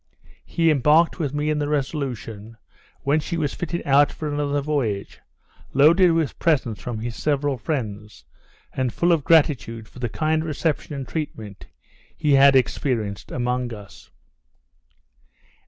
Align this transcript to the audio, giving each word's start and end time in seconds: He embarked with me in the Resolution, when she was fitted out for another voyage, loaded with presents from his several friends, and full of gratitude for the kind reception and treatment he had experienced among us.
He 0.45 0.71
embarked 0.71 1.19
with 1.19 1.31
me 1.31 1.51
in 1.51 1.59
the 1.59 1.69
Resolution, 1.69 2.57
when 3.01 3.19
she 3.19 3.37
was 3.37 3.53
fitted 3.53 3.83
out 3.85 4.11
for 4.11 4.27
another 4.33 4.59
voyage, 4.59 5.19
loaded 5.73 6.13
with 6.13 6.39
presents 6.39 6.81
from 6.81 6.97
his 6.97 7.15
several 7.15 7.55
friends, 7.59 8.25
and 8.73 8.91
full 8.91 9.11
of 9.11 9.23
gratitude 9.23 9.87
for 9.87 9.99
the 9.99 10.09
kind 10.09 10.43
reception 10.43 10.95
and 10.95 11.07
treatment 11.07 11.67
he 12.17 12.31
had 12.33 12.55
experienced 12.55 13.31
among 13.31 13.75
us. 13.75 14.09